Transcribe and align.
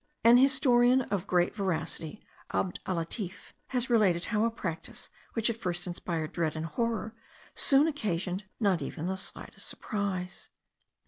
An 0.23 0.37
historian 0.37 1.01
of 1.03 1.27
great 1.27 1.53
veracity, 1.55 2.25
Abd 2.53 2.79
allatif, 2.87 3.53
has 3.67 3.87
related 3.87 4.25
how 4.25 4.45
a 4.45 4.49
practice, 4.49 5.09
which 5.33 5.47
at 5.47 5.57
first 5.57 5.85
inspired 5.85 6.31
dread 6.31 6.55
and 6.55 6.65
horror, 6.65 7.13
soon 7.53 7.87
occasioned 7.87 8.45
not 8.59 8.81
even 8.81 9.05
the 9.05 9.15
slightest 9.15 9.67
surprise. 9.67 10.49